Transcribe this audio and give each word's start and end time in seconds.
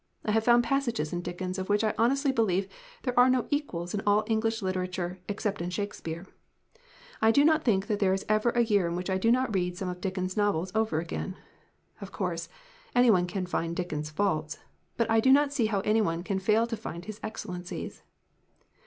I 0.25 0.31
have 0.31 0.43
found 0.45 0.63
passages 0.63 1.13
in 1.13 1.21
Dickens 1.21 1.59
of 1.59 1.69
which 1.69 1.83
I 1.83 1.93
honestly 1.95 2.31
believe 2.31 2.67
there 3.03 3.13
are 3.19 3.29
no 3.29 3.45
equal 3.51 3.87
in 3.93 4.01
all 4.07 4.23
English 4.25 4.63
literature 4.63 5.19
except 5.27 5.61
in 5.61 5.69
Shakespeare. 5.69 6.25
I 7.21 7.29
do 7.29 7.45
not 7.45 7.63
think 7.63 7.85
that 7.85 7.99
there 7.99 8.11
is 8.11 8.25
ever 8.27 8.49
a 8.49 8.61
year 8.63 8.87
in 8.87 8.95
which 8.95 9.11
I 9.11 9.19
do 9.19 9.31
not 9.31 9.53
read 9.53 9.77
some 9.77 9.89
of 9.89 10.01
Dickens' 10.01 10.33
s 10.33 10.37
novels 10.37 10.71
over 10.73 10.99
again. 10.99 11.35
Of 12.01 12.11
course, 12.11 12.49
any 12.95 13.11
one 13.11 13.27
can 13.27 13.45
find 13.45 13.75
Dickens's 13.75 14.09
faults 14.09 14.57
but 14.97 15.07
I 15.07 15.19
do 15.19 15.31
not 15.31 15.53
see 15.53 15.67
how 15.67 15.81
any 15.81 16.01
one 16.01 16.23
can 16.23 16.39
fail 16.39 16.65
to 16.65 16.75
find 16.75 17.05
his 17.05 17.19
ex 17.23 17.45
cellences." 17.45 18.01